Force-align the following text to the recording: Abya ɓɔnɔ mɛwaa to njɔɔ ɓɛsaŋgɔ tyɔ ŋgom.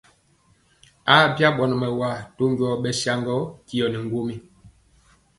Abya 1.15 1.47
ɓɔnɔ 1.57 1.75
mɛwaa 1.81 2.17
to 2.35 2.43
njɔɔ 2.51 2.73
ɓɛsaŋgɔ 2.83 3.35
tyɔ 3.67 3.85
ŋgom. 4.03 4.29